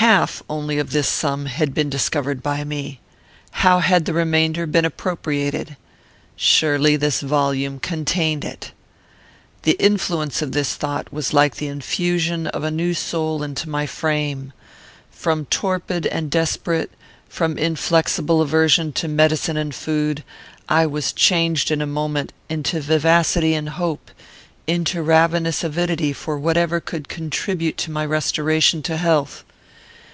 Half 0.00 0.42
only 0.50 0.78
of 0.78 0.90
this 0.90 1.08
sum 1.08 1.46
had 1.46 1.72
been 1.72 1.88
discovered 1.88 2.42
by 2.42 2.64
me. 2.64 3.00
How 3.50 3.78
had 3.78 4.04
the 4.04 4.12
remainder 4.12 4.66
been 4.66 4.84
appropriated? 4.84 5.76
Surely 6.36 6.96
this 6.96 7.22
volume 7.22 7.80
contained 7.80 8.44
it. 8.44 8.72
"The 9.62 9.72
influence 9.80 10.42
of 10.42 10.52
this 10.52 10.74
thought 10.74 11.10
was 11.10 11.32
like 11.32 11.56
the 11.56 11.68
infusion 11.68 12.46
of 12.48 12.62
a 12.62 12.70
new 12.70 12.92
soul 12.92 13.42
into 13.42 13.70
my 13.70 13.86
frame. 13.86 14.52
From 15.10 15.46
torpid 15.46 16.06
and 16.06 16.30
desperate, 16.30 16.90
from 17.26 17.56
inflexible 17.56 18.42
aversion 18.42 18.92
to 18.92 19.08
medicine 19.08 19.56
and 19.56 19.74
food, 19.74 20.22
I 20.68 20.84
was 20.86 21.10
changed 21.10 21.70
in 21.70 21.80
a 21.80 21.86
moment 21.86 22.34
into 22.50 22.82
vivacity 22.82 23.54
and 23.54 23.70
hope, 23.70 24.10
into 24.66 25.02
ravenous 25.02 25.64
avidity 25.64 26.12
for 26.12 26.38
whatever 26.38 26.80
could 26.80 27.08
contribute 27.08 27.78
to 27.78 27.90
my 27.90 28.04
restoration 28.04 28.82
to 28.82 28.98
health. 28.98 29.42